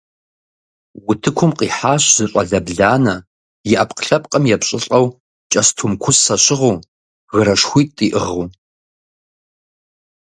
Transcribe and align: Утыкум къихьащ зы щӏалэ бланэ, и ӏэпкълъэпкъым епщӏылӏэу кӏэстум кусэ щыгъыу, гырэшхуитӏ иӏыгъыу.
Утыкум 1.09 1.51
къихьащ 1.57 2.03
зы 2.15 2.25
щӏалэ 2.31 2.59
бланэ, 2.65 3.15
и 3.71 3.73
ӏэпкълъэпкъым 3.77 4.43
епщӏылӏэу 4.55 5.05
кӏэстум 5.51 5.93
кусэ 6.01 6.35
щыгъыу, 6.43 6.77
гырэшхуитӏ 7.31 7.99
иӏыгъыу. 8.07 8.45